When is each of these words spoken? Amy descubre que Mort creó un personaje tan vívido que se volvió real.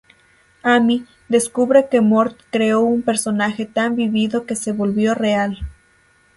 Amy 0.63 1.05
descubre 1.29 1.87
que 1.87 2.01
Mort 2.01 2.35
creó 2.49 2.79
un 2.81 3.03
personaje 3.03 3.67
tan 3.67 3.95
vívido 3.95 4.47
que 4.47 4.55
se 4.55 4.71
volvió 4.71 5.13
real. 5.13 5.59